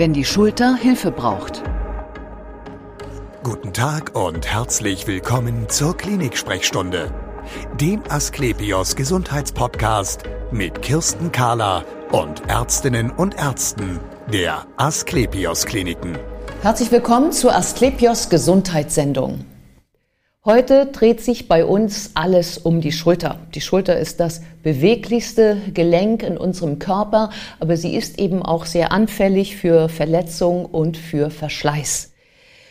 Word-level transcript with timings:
wenn 0.00 0.14
die 0.14 0.24
Schulter 0.24 0.76
Hilfe 0.76 1.10
braucht. 1.10 1.62
Guten 3.42 3.74
Tag 3.74 4.16
und 4.16 4.46
herzlich 4.46 5.06
willkommen 5.06 5.68
zur 5.68 5.94
Klinik-Sprechstunde, 5.94 7.12
dem 7.78 8.00
Asklepios 8.08 8.96
Gesundheitspodcast 8.96 10.22
mit 10.52 10.80
Kirsten 10.80 11.30
Kahler 11.32 11.84
und 12.12 12.48
Ärztinnen 12.48 13.10
und 13.10 13.36
Ärzten 13.36 14.00
der 14.32 14.66
Asklepios 14.78 15.66
Kliniken. 15.66 16.16
Herzlich 16.62 16.90
willkommen 16.90 17.32
zur 17.32 17.54
Asklepios 17.54 18.30
Gesundheitssendung. 18.30 19.44
Heute 20.46 20.86
dreht 20.86 21.20
sich 21.20 21.48
bei 21.48 21.66
uns 21.66 22.12
alles 22.14 22.56
um 22.56 22.80
die 22.80 22.92
Schulter. 22.92 23.40
Die 23.54 23.60
Schulter 23.60 23.98
ist 23.98 24.20
das 24.20 24.40
beweglichste 24.62 25.58
Gelenk 25.74 26.22
in 26.22 26.38
unserem 26.38 26.78
Körper, 26.78 27.28
aber 27.58 27.76
sie 27.76 27.94
ist 27.94 28.18
eben 28.18 28.42
auch 28.42 28.64
sehr 28.64 28.90
anfällig 28.90 29.56
für 29.56 29.90
Verletzung 29.90 30.64
und 30.64 30.96
für 30.96 31.28
Verschleiß. 31.28 32.12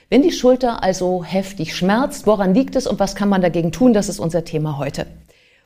Wenn 0.10 0.24
die 0.24 0.32
Schulter 0.32 0.82
also 0.82 1.24
heftig 1.24 1.76
schmerzt, 1.76 2.26
woran 2.26 2.56
liegt 2.56 2.76
es 2.76 2.88
und 2.88 3.00
was 3.00 3.14
kann 3.14 3.30
man 3.30 3.44
dagegen 3.44 3.72
tun? 3.72 3.94
Das 3.94 4.10
ist 4.10 4.18
unser 4.18 4.44
Thema 4.44 4.80
heute. 4.80 5.06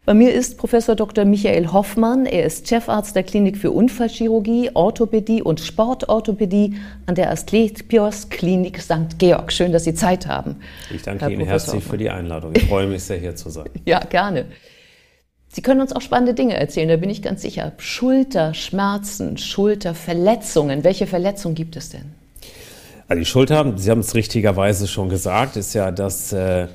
Bei 0.06 0.14
mir 0.14 0.34
ist 0.34 0.58
Professor 0.58 0.98
Dr. 0.98 1.24
Michael 1.24 1.72
Hoffmann. 1.72 2.26
Er 2.26 2.46
ist 2.46 2.68
Chefarzt 2.68 3.16
der 3.16 3.24
Klinik 3.24 3.56
für 3.58 3.72
Unfallchirurgie, 3.72 4.72
Orthopädie 4.74 5.42
und 5.42 5.62
Sportorthopädie 5.62 6.76
an 7.06 7.16
der 7.16 7.32
Asklepios 7.32 8.28
Klinik 8.28 8.82
St. 8.82 9.18
Georg. 9.18 9.54
Schön, 9.54 9.72
dass 9.72 9.86
Sie 9.86 9.94
Zeit 9.94 10.28
haben. 10.28 10.58
Ich 10.94 11.04
danke 11.04 11.24
Herr 11.24 11.32
Ihnen 11.32 11.40
Professor 11.46 11.52
herzlich 11.54 11.76
Hoffmann. 11.76 11.92
für 11.92 11.98
die 11.98 12.10
Einladung. 12.10 12.52
Ich 12.54 12.66
freue 12.66 12.88
mich 12.88 13.02
sehr, 13.02 13.18
hier 13.18 13.38
zu 13.38 13.50
sein. 13.50 13.70
ja, 13.86 14.00
gerne. 14.02 14.48
Sie 15.48 15.62
können 15.62 15.80
uns 15.80 15.94
auch 15.94 16.02
spannende 16.02 16.34
Dinge 16.34 16.58
erzählen, 16.58 16.90
da 16.90 16.98
bin 16.98 17.10
ich 17.10 17.22
ganz 17.22 17.42
sicher. 17.42 17.72
Schulterschmerzen, 17.78 19.38
Schulterverletzungen. 19.38 20.84
Welche 20.84 21.08
Verletzungen 21.08 21.56
gibt 21.56 21.78
es 21.78 21.92
denn? 21.92 22.12
Also 23.08 23.20
die 23.20 23.26
Schulter, 23.26 23.72
Sie 23.78 23.90
haben 23.90 24.00
es 24.00 24.16
richtigerweise 24.16 24.86
schon 24.90 25.08
gesagt, 25.08 25.56
ist 25.56 25.74
ja 25.74 25.92
das 25.92 26.34
äh, 26.34 26.68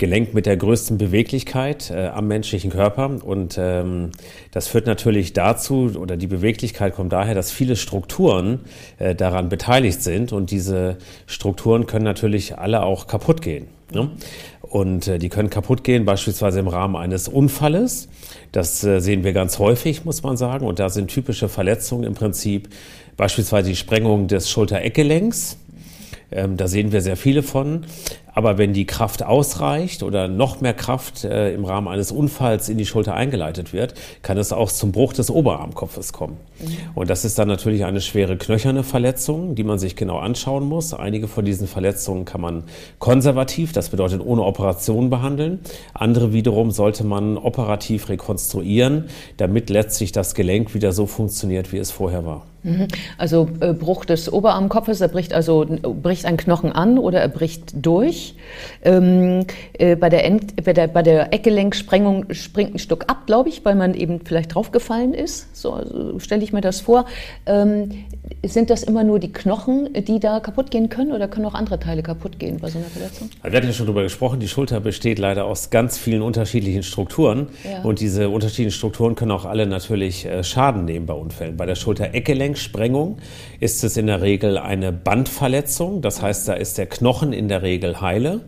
Gelenk 0.00 0.34
mit 0.34 0.46
der 0.46 0.56
größten 0.56 0.98
Beweglichkeit 0.98 1.90
äh, 1.90 2.08
am 2.08 2.26
menschlichen 2.26 2.70
Körper. 2.70 3.18
Und 3.22 3.56
ähm, 3.58 4.10
das 4.50 4.66
führt 4.66 4.86
natürlich 4.86 5.34
dazu, 5.34 5.92
oder 5.96 6.16
die 6.16 6.26
Beweglichkeit 6.26 6.96
kommt 6.96 7.12
daher, 7.12 7.34
dass 7.34 7.52
viele 7.52 7.76
Strukturen 7.76 8.60
äh, 8.98 9.14
daran 9.14 9.48
beteiligt 9.48 10.02
sind. 10.02 10.32
Und 10.32 10.50
diese 10.50 10.96
Strukturen 11.26 11.86
können 11.86 12.04
natürlich 12.04 12.58
alle 12.58 12.82
auch 12.82 13.06
kaputt 13.06 13.42
gehen. 13.42 13.68
Ne? 13.92 14.10
Und 14.62 15.06
äh, 15.06 15.18
die 15.18 15.28
können 15.28 15.50
kaputt 15.50 15.84
gehen, 15.84 16.04
beispielsweise 16.04 16.60
im 16.60 16.68
Rahmen 16.68 16.96
eines 16.96 17.28
Unfalles. 17.28 18.08
Das 18.52 18.82
äh, 18.82 19.00
sehen 19.00 19.22
wir 19.22 19.32
ganz 19.32 19.58
häufig, 19.58 20.04
muss 20.04 20.22
man 20.22 20.36
sagen. 20.36 20.66
Und 20.66 20.78
da 20.78 20.88
sind 20.88 21.08
typische 21.08 21.48
Verletzungen 21.48 22.04
im 22.04 22.14
Prinzip 22.14 22.68
beispielsweise 23.16 23.68
die 23.68 23.76
Sprengung 23.76 24.28
des 24.28 24.48
Schulter-Eckgelenks. 24.48 25.58
Ähm, 26.32 26.56
da 26.56 26.68
sehen 26.68 26.92
wir 26.92 27.00
sehr 27.00 27.16
viele 27.16 27.42
von. 27.42 27.84
Aber 28.32 28.58
wenn 28.58 28.72
die 28.72 28.86
Kraft 28.86 29.22
ausreicht 29.22 30.02
oder 30.02 30.28
noch 30.28 30.60
mehr 30.60 30.74
Kraft 30.74 31.24
äh, 31.24 31.52
im 31.54 31.64
Rahmen 31.64 31.88
eines 31.88 32.12
Unfalls 32.12 32.68
in 32.68 32.78
die 32.78 32.86
Schulter 32.86 33.14
eingeleitet 33.14 33.72
wird, 33.72 33.94
kann 34.22 34.38
es 34.38 34.52
auch 34.52 34.70
zum 34.70 34.92
Bruch 34.92 35.12
des 35.12 35.30
Oberarmkopfes 35.30 36.12
kommen. 36.12 36.36
Mhm. 36.60 36.76
Und 36.94 37.10
das 37.10 37.24
ist 37.24 37.38
dann 37.38 37.48
natürlich 37.48 37.84
eine 37.84 38.00
schwere 38.00 38.36
knöcherne 38.36 38.82
Verletzung, 38.82 39.54
die 39.54 39.64
man 39.64 39.78
sich 39.78 39.96
genau 39.96 40.18
anschauen 40.18 40.64
muss. 40.64 40.94
Einige 40.94 41.28
von 41.28 41.44
diesen 41.44 41.66
Verletzungen 41.66 42.24
kann 42.24 42.40
man 42.40 42.64
konservativ, 42.98 43.72
das 43.72 43.88
bedeutet 43.88 44.24
ohne 44.24 44.42
Operation 44.42 45.10
behandeln. 45.10 45.60
Andere 45.94 46.32
wiederum 46.32 46.70
sollte 46.70 47.04
man 47.04 47.36
operativ 47.36 48.08
rekonstruieren, 48.08 49.06
damit 49.36 49.70
letztlich 49.70 50.12
das 50.12 50.34
Gelenk 50.34 50.74
wieder 50.74 50.92
so 50.92 51.06
funktioniert, 51.06 51.72
wie 51.72 51.78
es 51.78 51.90
vorher 51.90 52.24
war. 52.24 52.46
Mhm. 52.62 52.88
Also 53.16 53.48
äh, 53.60 53.72
Bruch 53.72 54.04
des 54.04 54.32
Oberarmkopfes, 54.32 55.00
er 55.00 55.08
bricht 55.08 55.32
also 55.32 55.66
bricht 56.02 56.26
ein 56.26 56.36
Knochen 56.36 56.72
an 56.72 56.98
oder 56.98 57.20
er 57.20 57.28
bricht 57.28 57.72
durch. 57.74 58.19
Ähm, 58.82 59.46
äh, 59.74 59.96
bei, 59.96 60.08
der 60.08 60.24
End, 60.24 60.64
bei, 60.64 60.72
der, 60.72 60.88
bei 60.88 61.02
der 61.02 61.32
Eckgelenksprengung 61.32 62.32
springt 62.32 62.74
ein 62.74 62.78
Stück 62.78 63.04
ab, 63.08 63.26
glaube 63.26 63.48
ich, 63.48 63.64
weil 63.64 63.74
man 63.74 63.94
eben 63.94 64.20
vielleicht 64.24 64.54
draufgefallen 64.54 65.14
ist. 65.14 65.54
So 65.56 65.72
also 65.72 66.18
stelle 66.18 66.42
ich 66.42 66.52
mir 66.52 66.60
das 66.60 66.80
vor. 66.80 67.06
Ähm, 67.46 68.04
sind 68.44 68.70
das 68.70 68.82
immer 68.82 69.04
nur 69.04 69.18
die 69.18 69.32
Knochen, 69.32 69.92
die 69.92 70.20
da 70.20 70.40
kaputt 70.40 70.70
gehen 70.70 70.88
können 70.88 71.12
oder 71.12 71.28
können 71.28 71.46
auch 71.46 71.54
andere 71.54 71.78
Teile 71.78 72.02
kaputt 72.02 72.38
gehen 72.38 72.58
bei 72.60 72.68
so 72.68 72.78
einer 72.78 72.86
Verletzung? 72.86 73.30
Wir 73.42 73.52
hatten 73.52 73.66
ja 73.66 73.72
schon 73.72 73.86
darüber 73.86 74.02
gesprochen, 74.02 74.40
die 74.40 74.48
Schulter 74.48 74.80
besteht 74.80 75.18
leider 75.18 75.44
aus 75.44 75.70
ganz 75.70 75.98
vielen 75.98 76.22
unterschiedlichen 76.22 76.82
Strukturen 76.82 77.48
ja. 77.64 77.82
und 77.82 78.00
diese 78.00 78.28
unterschiedlichen 78.28 78.72
Strukturen 78.76 79.14
können 79.14 79.30
auch 79.30 79.44
alle 79.44 79.66
natürlich 79.66 80.26
äh, 80.26 80.42
Schaden 80.44 80.84
nehmen 80.84 81.06
bei 81.06 81.14
Unfällen. 81.14 81.56
Bei 81.56 81.66
der 81.66 81.74
Schulter-Eckgelenksprengung 81.74 83.18
ist 83.58 83.84
es 83.84 83.96
in 83.96 84.06
der 84.06 84.22
Regel 84.22 84.58
eine 84.58 84.92
Bandverletzung, 84.92 86.00
das 86.00 86.22
heißt, 86.22 86.48
da 86.48 86.54
ist 86.54 86.78
der 86.78 86.86
Knochen 86.86 87.32
in 87.32 87.48
der 87.48 87.62
Regel 87.62 88.00
heile. 88.10 88.40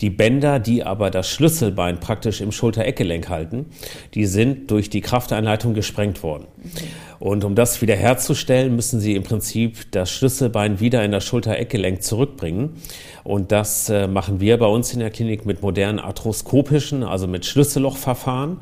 Die 0.00 0.10
Bänder, 0.10 0.60
die 0.60 0.84
aber 0.84 1.10
das 1.10 1.28
Schlüsselbein 1.28 1.98
praktisch 1.98 2.40
im 2.40 2.52
Schulter-Eckgelenk 2.52 3.28
halten, 3.28 3.66
die 4.14 4.26
sind 4.26 4.70
durch 4.70 4.90
die 4.90 5.00
Krafteinleitung 5.00 5.74
gesprengt 5.74 6.22
worden. 6.22 6.46
Und 7.18 7.42
um 7.42 7.56
das 7.56 7.82
wiederherzustellen, 7.82 8.76
müssen 8.76 9.00
Sie 9.00 9.16
im 9.16 9.24
Prinzip 9.24 9.90
das 9.90 10.10
Schlüsselbein 10.12 10.78
wieder 10.78 11.04
in 11.04 11.10
das 11.10 11.24
Schulter-Eckgelenk 11.24 12.02
zurückbringen. 12.02 12.76
Und 13.24 13.50
das 13.50 13.90
äh, 13.90 14.06
machen 14.06 14.38
wir 14.40 14.56
bei 14.56 14.66
uns 14.66 14.92
in 14.92 15.00
der 15.00 15.10
Klinik 15.10 15.44
mit 15.44 15.60
modernen 15.60 15.98
arthroskopischen, 15.98 17.02
also 17.02 17.26
mit 17.26 17.44
Schlüssellochverfahren, 17.44 18.58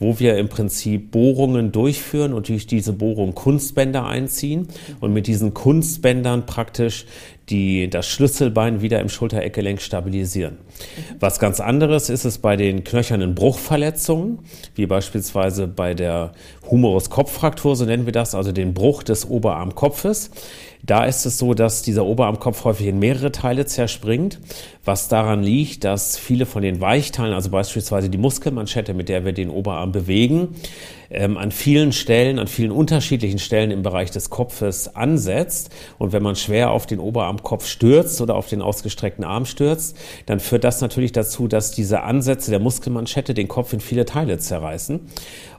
wo 0.00 0.18
wir 0.18 0.36
im 0.38 0.48
Prinzip 0.48 1.12
Bohrungen 1.12 1.70
durchführen 1.70 2.34
und 2.34 2.48
durch 2.48 2.66
diese 2.66 2.92
Bohrung 2.92 3.34
Kunstbänder 3.34 4.04
einziehen 4.04 4.68
und 4.98 5.12
mit 5.12 5.28
diesen 5.28 5.54
Kunstbändern 5.54 6.46
praktisch 6.46 7.06
die 7.50 7.90
das 7.90 8.06
Schlüsselbein 8.08 8.80
wieder 8.80 9.00
im 9.00 9.08
Schultereckgelenk 9.08 9.80
stabilisieren. 9.80 10.58
Was 11.18 11.38
ganz 11.38 11.60
anderes 11.60 12.08
ist 12.08 12.24
es 12.24 12.38
bei 12.38 12.56
den 12.56 12.84
knöchernen 12.84 13.34
Bruchverletzungen, 13.34 14.38
wie 14.74 14.86
beispielsweise 14.86 15.66
bei 15.66 15.94
der 15.94 16.32
Humerus-Kopffraktur, 16.70 17.76
so 17.76 17.84
nennen 17.84 18.06
wir 18.06 18.12
das, 18.12 18.34
also 18.34 18.52
den 18.52 18.72
Bruch 18.72 19.02
des 19.02 19.28
Oberarmkopfes. 19.28 20.30
Da 20.82 21.04
ist 21.04 21.26
es 21.26 21.36
so, 21.36 21.52
dass 21.52 21.82
dieser 21.82 22.06
Oberarmkopf 22.06 22.64
häufig 22.64 22.86
in 22.86 22.98
mehrere 22.98 23.32
Teile 23.32 23.66
zerspringt, 23.66 24.38
was 24.90 25.06
daran 25.06 25.44
liegt, 25.44 25.84
dass 25.84 26.18
viele 26.18 26.46
von 26.46 26.62
den 26.62 26.80
Weichteilen, 26.80 27.32
also 27.32 27.48
beispielsweise 27.48 28.10
die 28.10 28.18
Muskelmanschette, 28.18 28.92
mit 28.92 29.08
der 29.08 29.24
wir 29.24 29.32
den 29.32 29.48
Oberarm 29.48 29.92
bewegen, 29.92 30.56
ähm, 31.10 31.36
an 31.36 31.52
vielen 31.52 31.92
Stellen, 31.92 32.40
an 32.40 32.48
vielen 32.48 32.72
unterschiedlichen 32.72 33.38
Stellen 33.38 33.70
im 33.70 33.82
Bereich 33.82 34.10
des 34.10 34.30
Kopfes 34.30 34.96
ansetzt. 34.96 35.70
Und 35.98 36.12
wenn 36.12 36.24
man 36.24 36.34
schwer 36.34 36.72
auf 36.72 36.86
den 36.86 36.98
Oberarmkopf 36.98 37.66
stürzt 37.66 38.20
oder 38.20 38.34
auf 38.34 38.48
den 38.48 38.62
ausgestreckten 38.62 39.24
Arm 39.24 39.44
stürzt, 39.46 39.96
dann 40.26 40.40
führt 40.40 40.64
das 40.64 40.80
natürlich 40.80 41.12
dazu, 41.12 41.46
dass 41.46 41.70
diese 41.70 42.02
Ansätze 42.02 42.50
der 42.50 42.60
Muskelmanschette 42.60 43.32
den 43.32 43.46
Kopf 43.46 43.72
in 43.72 43.80
viele 43.80 44.04
Teile 44.04 44.38
zerreißen. 44.38 45.00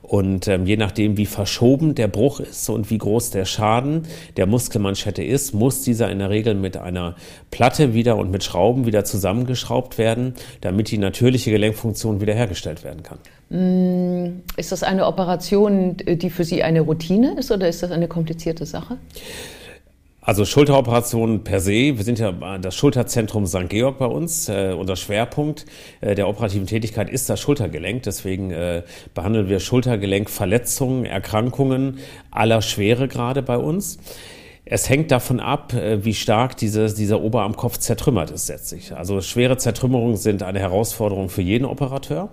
Und 0.02 0.48
ähm, 0.48 0.66
je 0.66 0.76
nachdem, 0.76 1.16
wie 1.16 1.26
verschoben 1.26 1.94
der 1.94 2.08
Bruch 2.08 2.40
ist 2.40 2.68
und 2.68 2.90
wie 2.90 2.98
groß 2.98 3.30
der 3.30 3.44
Schaden 3.44 4.02
der 4.36 4.46
Muskelmanschette 4.46 5.22
ist, 5.22 5.54
muss 5.54 5.82
dieser 5.82 6.10
in 6.10 6.18
der 6.18 6.28
Regel 6.28 6.54
mit 6.54 6.76
einer 6.76 7.14
Platte 7.50 7.94
wieder 7.94 8.16
und 8.16 8.30
mit 8.30 8.42
Schrauben 8.42 8.84
wieder 8.84 9.04
zusammengeschraubt 9.22 9.98
werden, 9.98 10.34
damit 10.60 10.90
die 10.90 10.98
natürliche 10.98 11.52
Gelenkfunktion 11.52 12.20
wiederhergestellt 12.20 12.82
werden 12.82 13.02
kann. 13.04 13.18
Mm, 13.50 14.42
ist 14.56 14.72
das 14.72 14.82
eine 14.82 15.06
Operation, 15.06 15.96
die 15.96 16.30
für 16.30 16.44
Sie 16.44 16.62
eine 16.62 16.80
Routine 16.80 17.36
ist 17.38 17.52
oder 17.52 17.68
ist 17.68 17.82
das 17.82 17.92
eine 17.92 18.08
komplizierte 18.08 18.66
Sache? 18.66 18.98
Also 20.24 20.44
Schulteroperationen 20.44 21.42
per 21.42 21.58
se, 21.58 21.96
wir 21.96 22.04
sind 22.04 22.20
ja 22.20 22.30
das 22.58 22.76
Schulterzentrum 22.76 23.46
St. 23.46 23.68
Georg 23.68 23.98
bei 23.98 24.06
uns. 24.06 24.48
Äh, 24.48 24.72
unser 24.78 24.94
Schwerpunkt 24.94 25.66
äh, 26.00 26.14
der 26.14 26.28
operativen 26.28 26.68
Tätigkeit 26.68 27.10
ist 27.10 27.28
das 27.28 27.40
Schultergelenk. 27.40 28.04
Deswegen 28.04 28.52
äh, 28.52 28.82
behandeln 29.14 29.48
wir 29.48 29.58
Schultergelenkverletzungen, 29.58 31.06
Erkrankungen 31.06 31.98
aller 32.30 32.62
Schwere 32.62 33.08
gerade 33.08 33.42
bei 33.42 33.56
uns. 33.56 33.98
Es 34.64 34.88
hängt 34.88 35.10
davon 35.10 35.40
ab, 35.40 35.72
äh, 35.74 36.04
wie 36.04 36.14
stark 36.14 36.56
dieses, 36.56 36.94
dieser 36.94 37.20
Oberarmkopf 37.20 37.78
zertrümmert 37.78 38.30
ist 38.30 38.48
letztlich. 38.48 38.94
Also 38.94 39.20
schwere 39.20 39.56
Zertrümmerungen 39.56 40.16
sind 40.16 40.44
eine 40.44 40.60
Herausforderung 40.60 41.30
für 41.30 41.42
jeden 41.42 41.64
Operateur. 41.64 42.30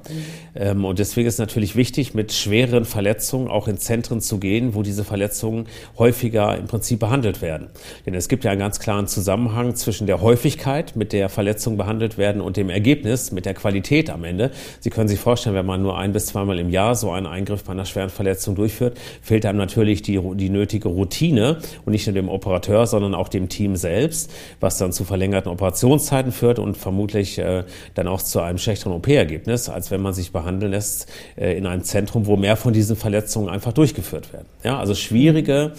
Mhm. 0.56 0.86
Und 0.86 1.00
deswegen 1.00 1.28
ist 1.28 1.40
natürlich 1.40 1.76
wichtig, 1.76 2.14
mit 2.14 2.31
schweren 2.31 2.86
Verletzungen 2.86 3.48
auch 3.48 3.68
in 3.68 3.78
Zentren 3.78 4.22
zu 4.22 4.38
gehen, 4.40 4.76
wo 4.76 4.84
diese 4.84 5.04
Verletzungen 5.04 5.68
häufiger 5.98 6.58
im 6.58 6.68
Prinzip 6.68 7.00
behandelt 7.00 7.42
werden. 7.42 7.68
Denn 8.06 8.14
es 8.14 8.28
gibt 8.28 8.44
ja 8.44 8.52
einen 8.52 8.60
ganz 8.60 8.80
klaren 8.80 9.08
Zusammenhang 9.08 9.76
zwischen 9.76 10.06
der 10.06 10.22
Häufigkeit, 10.22 10.96
mit 10.96 11.14
der 11.14 11.30
Verletzungen 11.30 11.78
behandelt 11.78 12.18
werden, 12.18 12.42
und 12.42 12.58
dem 12.58 12.70
Ergebnis, 12.70 13.31
mit 13.31 13.46
der 13.46 13.54
Qualität 13.54 14.10
am 14.10 14.24
Ende. 14.24 14.52
Sie 14.80 14.90
können 14.90 15.08
sich 15.08 15.20
vorstellen, 15.20 15.56
wenn 15.56 15.66
man 15.66 15.81
nur 15.81 15.98
ein 15.98 16.14
bis 16.14 16.28
zweimal 16.28 16.60
im 16.60 16.70
Jahr 16.70 16.96
so 16.96 17.12
einen 17.12 17.26
Eingriff 17.26 17.64
bei 17.64 17.72
einer 17.72 17.86
schweren 17.86 18.10
Verletzung 18.10 18.56
durchführt, 18.56 18.98
fehlt 19.22 19.46
einem 19.46 19.58
natürlich 19.58 20.02
die, 20.02 20.20
die 20.36 20.50
nötige 20.50 20.90
Routine 20.90 21.58
und 21.86 21.94
nicht 21.94 22.06
nur 22.08 22.19
dem 22.21 22.30
Operateur, 22.30 22.88
sondern 22.88 23.16
auch 23.16 23.30
dem 23.30 23.50
Team 23.50 23.75
selbst, 23.75 24.31
was 24.60 24.77
dann 24.77 24.92
zu 24.92 25.04
verlängerten 25.04 25.51
Operationszeiten 25.51 26.31
führt 26.31 26.60
und 26.60 26.77
vermutlich 26.77 27.38
äh, 27.38 27.63
dann 27.95 28.07
auch 28.07 28.21
zu 28.21 28.39
einem 28.42 28.57
schlechteren 28.57 28.94
OP-Ergebnis, 28.94 29.69
als 29.69 29.92
wenn 29.92 30.01
man 30.01 30.13
sich 30.13 30.31
behandeln 30.31 30.71
lässt 30.71 31.07
äh, 31.36 31.57
in 31.57 31.66
einem 31.66 31.83
Zentrum, 31.83 32.25
wo 32.25 32.38
mehr 32.38 32.56
von 32.56 32.74
diesen 32.74 32.95
Verletzungen 32.95 33.50
einfach 33.50 33.74
durchgeführt 33.74 34.33
werden. 34.33 34.48
Ja, 34.63 34.80
also 34.80 34.95
schwierige 34.95 35.74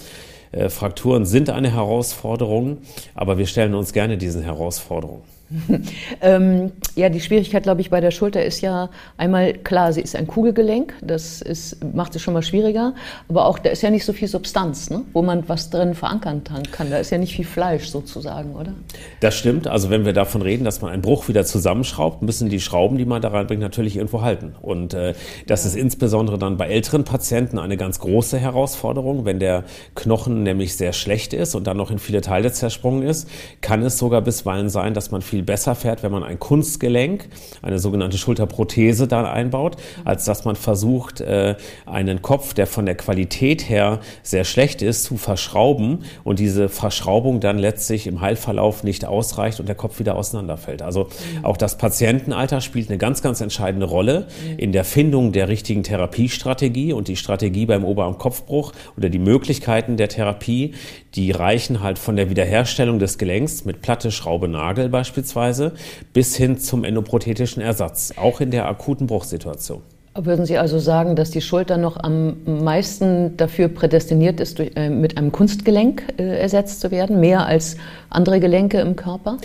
Äh, 0.53 0.69
Frakturen 0.69 1.27
sind 1.27 1.51
eine 1.51 1.73
Herausforderung, 1.73 2.79
aber 3.15 3.39
wir 3.39 3.47
stellen 3.47 3.75
uns 3.75 3.93
gerne 3.93 4.19
diesen 4.19 4.43
Herausforderungen. 4.43 5.23
ähm, 6.21 6.73
ja, 6.95 7.09
die 7.09 7.21
Schwierigkeit, 7.21 7.65
glaube 7.65 7.81
ich, 7.81 7.91
bei 7.91 8.01
der 8.01 8.11
Schulter 8.11 8.45
ist 8.45 8.61
ja 8.61 8.89
einmal 9.17 9.55
klar, 9.55 9.93
sie 9.93 10.01
ist 10.01 10.15
ein 10.15 10.27
Kugelgelenk, 10.27 10.95
das 11.03 11.43
ist, 11.43 11.83
macht 11.95 12.15
es 12.15 12.23
schon 12.23 12.35
mal 12.35 12.43
schwieriger, 12.43 12.95
aber 13.29 13.47
auch 13.47 13.59
da 13.59 13.71
ist 13.71 13.83
ja 13.83 13.91
nicht 13.91 14.05
so 14.05 14.13
viel 14.13 14.29
Substanz, 14.29 14.91
ne? 14.91 15.03
wo 15.13 15.23
man 15.23 15.49
was 15.49 15.71
drin 15.71 15.95
verankern 15.95 16.43
kann. 16.71 16.91
Da 16.91 16.99
ist 16.99 17.11
ja 17.11 17.19
nicht 17.19 17.35
viel 17.35 17.45
Fleisch 17.45 17.89
sozusagen, 17.89 18.55
oder? 18.55 18.73
Das 19.21 19.37
stimmt. 19.37 19.67
Also 19.67 19.91
wenn 19.91 20.05
wir 20.05 20.13
davon 20.13 20.43
reden, 20.43 20.65
dass 20.65 20.81
man 20.81 20.93
einen 20.93 21.03
Bruch 21.03 21.29
wieder 21.29 21.45
zusammenschraubt, 21.45 22.23
müssen 22.23 22.49
die 22.49 22.61
Schrauben, 22.61 22.99
die 22.99 23.05
man 23.05 23.21
da 23.23 23.29
reinbringt, 23.29 23.61
natürlich 23.61 23.97
irgendwo 23.97 24.23
halten. 24.23 24.55
Und 24.63 24.95
äh, 24.95 25.15
das 25.47 25.65
ja. 25.65 25.71
ist 25.71 25.77
insbesondere 25.77 26.39
dann 26.39 26.57
bei 26.57 26.69
älteren 26.69 27.05
Patienten 27.05 27.59
eine 27.59 27.77
ganz 27.77 27.99
große 27.99 28.39
Herausforderung. 28.39 29.25
Wenn 29.25 29.41
der 29.41 29.65
Knochen 29.95 30.43
nämlich 30.43 30.77
sehr 30.77 30.93
schlecht 30.93 31.33
ist 31.33 31.55
und 31.55 31.67
dann 31.67 31.77
noch 31.77 31.91
in 31.91 31.99
viele 31.99 32.21
Teile 32.21 32.53
zersprungen 32.53 33.03
ist, 33.03 33.29
kann 33.61 33.83
es 33.83 33.99
sogar 33.99 34.23
bisweilen 34.23 34.69
sein, 34.69 34.95
dass 34.95 35.11
man 35.11 35.23
viel 35.23 35.40
viel 35.41 35.47
besser 35.47 35.75
fährt, 35.75 36.03
wenn 36.03 36.13
man 36.13 36.23
ein 36.23 36.39
Kunstgelenk, 36.39 37.29
eine 37.63 37.79
sogenannte 37.79 38.19
Schulterprothese 38.19 39.09
dann 39.09 39.25
einbaut, 39.25 39.77
als 40.05 40.27
dass 40.27 40.45
man 40.45 40.55
versucht, 40.55 41.23
äh, 41.23 41.57
einen 41.87 42.21
Kopf, 42.21 42.53
der 42.53 42.67
von 42.67 42.85
der 42.85 42.95
Qualität 42.95 43.69
her 43.69 44.01
sehr 44.23 44.45
schlecht 44.45 44.83
ist, 44.83 45.05
zu 45.05 45.17
verschrauben 45.17 46.01
und 46.25 46.39
diese 46.39 46.69
Verschraubung 46.69 47.41
dann 47.41 47.59
letztlich 47.59 48.07
im 48.07 48.21
Heilverlauf 48.21 48.85
nicht 48.85 49.07
ausreicht 49.07 49.61
und 49.61 49.69
der 49.69 49.77
Kopf 49.77 49.99
wieder 49.99 50.15
auseinanderfällt. 50.17 50.83
Also 50.83 51.09
auch 51.43 51.57
das 51.57 51.79
Patientenalter 51.79 52.61
spielt 52.61 52.91
eine 52.91 52.99
ganz, 52.99 53.23
ganz 53.23 53.41
entscheidende 53.41 53.87
Rolle 53.87 54.27
in 54.59 54.73
der 54.73 54.85
Findung 54.85 55.33
der 55.33 55.49
richtigen 55.49 55.83
Therapiestrategie 55.83 56.93
und 56.93 57.09
die 57.09 57.17
Strategie 57.17 57.65
beim 57.65 57.85
Oberarmkopfbruch 57.85 58.73
oder 58.99 59.09
die 59.09 59.19
Möglichkeiten 59.19 59.97
der 59.97 60.09
Therapie, 60.09 60.75
die 61.15 61.31
reichen 61.31 61.83
halt 61.83 61.99
von 61.99 62.17
der 62.17 62.29
Wiederherstellung 62.29 62.99
des 62.99 63.17
Gelenks 63.17 63.65
mit 63.65 63.81
Platte, 63.81 64.11
Schraube, 64.11 64.47
Nagel 64.47 64.89
beispielsweise 64.89 65.30
beispielsweise 65.35 65.73
bis 66.13 66.37
hin 66.37 66.59
zum 66.59 66.85
endoprothetischen 66.85 67.63
Ersatz, 67.63 68.13
auch 68.17 68.41
in 68.41 68.51
der 68.51 68.67
akuten 68.67 69.07
Bruchsituation. 69.07 69.83
Würden 70.17 70.45
Sie 70.45 70.59
also 70.59 70.81
sagen, 70.81 71.15
dass 71.15 71.31
die 71.31 71.41
Schulter 71.41 71.77
noch 71.77 71.97
am 71.97 72.65
meisten 72.65 73.37
dafür 73.37 73.69
prädestiniert 73.69 74.41
ist, 74.41 74.59
durch, 74.59 74.73
äh, 74.75 74.91
mit 74.91 75.17
einem 75.17 75.31
Kunstgelenk 75.31 76.03
äh, 76.19 76.41
ersetzt 76.41 76.81
zu 76.81 76.91
werden, 76.91 77.21
mehr 77.21 77.47
als 77.47 77.77
andere 78.11 78.41
Gelenke 78.41 78.81
im 78.81 78.97
Körper? 78.97 79.39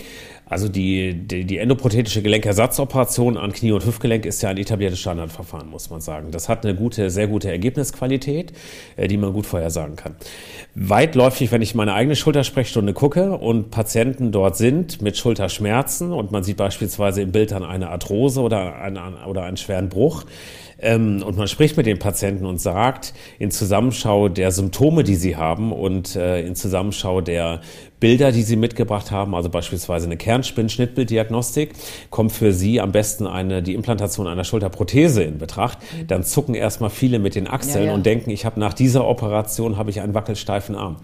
Also 0.47 0.69
die, 0.69 1.13
die, 1.13 1.43
die 1.43 1.57
endoprothetische 1.57 2.21
Gelenkersatzoperation 2.21 3.35
an 3.37 3.51
Knie- 3.51 3.71
und 3.71 3.83
Hüftgelenk 3.83 4.25
ist 4.25 4.43
ja 4.43 4.49
ein 4.49 4.57
etabliertes 4.57 4.99
Standardverfahren, 4.99 5.67
muss 5.67 5.89
man 5.89 6.01
sagen. 6.01 6.29
Das 6.31 6.49
hat 6.49 6.65
eine 6.65 6.75
gute, 6.75 7.09
sehr 7.09 7.27
gute 7.27 7.49
Ergebnisqualität, 7.49 8.53
äh, 8.95 9.07
die 9.07 9.17
man 9.17 9.33
gut 9.33 9.47
vorhersagen 9.47 9.95
kann. 9.95 10.15
Weitläufig, 10.75 11.51
wenn 11.51 11.63
ich 11.63 11.73
meine 11.73 11.93
eigene 11.93 12.15
Schultersprechstunde 12.15 12.93
gucke 12.93 13.31
und 13.37 13.71
Patienten 13.71 14.31
dort 14.31 14.55
sind 14.55 15.01
mit 15.01 15.17
Schulterschmerzen 15.17 16.11
und 16.11 16.31
man 16.31 16.43
sieht 16.43 16.57
beispielsweise 16.57 17.21
im 17.21 17.31
Bild 17.31 17.51
dann 17.51 17.63
eine 17.63 17.89
Arthrose 17.89 18.41
oder 18.41 18.75
einen, 18.75 18.99
oder 19.25 19.43
einen 19.43 19.57
schweren 19.57 19.89
Bruch, 19.89 20.25
ähm, 20.85 21.23
und 21.23 21.35
man 21.35 21.47
spricht 21.47 21.77
mit 21.77 21.87
den 21.87 21.99
Patienten 21.99 22.45
und 22.45 22.61
sagt, 22.61 23.13
in 23.39 23.49
Zusammenschau 23.49 24.29
der 24.29 24.51
Symptome, 24.51 25.03
die 25.03 25.15
sie 25.15 25.35
haben 25.35 25.71
und 25.71 26.15
äh, 26.15 26.45
in 26.45 26.55
Zusammenschau 26.55 27.21
der 27.21 27.61
Bilder, 27.99 28.33
die 28.33 28.41
Sie 28.41 28.57
mitgebracht 28.57 29.09
haben, 29.09 29.33
also 29.33 29.49
beispielsweise 29.49 30.05
eine 30.05 30.17
Kernspinn-Schnittbilddiagnostik, 30.17 31.71
kommt 32.09 32.33
für 32.33 32.51
Sie 32.51 32.81
am 32.81 32.91
besten 32.91 33.25
eine, 33.25 33.63
die 33.63 33.73
Implantation 33.73 34.27
einer 34.27 34.43
Schulterprothese 34.43 35.23
in 35.23 35.37
Betracht. 35.37 35.77
Dann 36.07 36.23
zucken 36.23 36.55
erstmal 36.55 36.89
viele 36.89 37.19
mit 37.19 37.35
den 37.35 37.47
Achseln 37.47 37.85
ja, 37.85 37.89
ja. 37.91 37.95
und 37.95 38.05
denken, 38.05 38.31
ich 38.31 38.45
habe 38.45 38.59
nach 38.59 38.73
dieser 38.73 39.07
Operation 39.07 39.77
habe 39.77 39.91
ich 39.91 40.01
einen 40.01 40.13
wackelsteifen 40.13 40.75
Arm. 40.75 40.97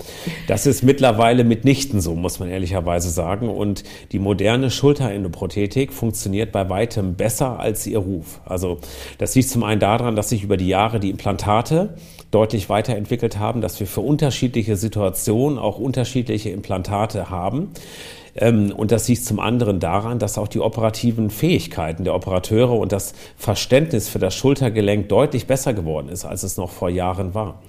Das 0.48 0.66
ist 0.66 0.84
mittlerweile 0.84 1.45
mitnichten 1.45 2.01
so, 2.01 2.13
muss 2.13 2.39
man 2.39 2.50
ehrlicherweise 2.50 3.10
sagen. 3.10 3.48
Und 3.48 3.84
die 4.12 4.19
moderne 4.19 4.69
Schulterendoprothetik 4.69 5.94
funktioniert 5.94 6.51
bei 6.51 6.69
weitem 6.69 7.16
besser 7.16 7.57
als 7.60 7.88
ihr 7.88 8.00
Ruf. 8.00 8.42
Also 8.44 8.80
das 9.18 9.34
liegt 9.34 9.50
zum 9.50 9.63
einen 9.63 9.70
daran, 9.79 10.15
dass 10.15 10.29
sich 10.29 10.44
über 10.44 10.57
die 10.57 10.68
Jahre 10.68 11.00
die 11.00 11.09
Implantate 11.09 11.95
deutlich 12.31 12.69
weiterentwickelt 12.69 13.38
haben, 13.38 13.62
dass 13.62 13.79
wir 13.79 13.88
für 13.88 14.01
unterschiedliche 14.01 14.75
Situationen 14.75 15.59
auch 15.59 15.77
unterschiedliche 15.77 16.50
Implantate 16.50 17.29
haben. 17.29 17.71
Ähm, 18.35 18.71
und 18.75 18.91
das 18.91 19.07
liegt 19.07 19.25
zum 19.25 19.39
anderen 19.39 19.79
daran, 19.79 20.19
dass 20.19 20.38
auch 20.38 20.47
die 20.47 20.59
operativen 20.59 21.29
Fähigkeiten 21.29 22.03
der 22.03 22.15
Operateure 22.15 22.77
und 22.77 22.91
das 22.91 23.13
Verständnis 23.38 24.09
für 24.09 24.19
das 24.19 24.35
Schultergelenk 24.35 25.09
deutlich 25.09 25.47
besser 25.47 25.74
geworden 25.74 26.09
ist, 26.09 26.25
als 26.25 26.44
es 26.44 26.57
noch 26.57 26.71
vor 26.71 26.89
Jahren 26.89 27.33
war. 27.33 27.62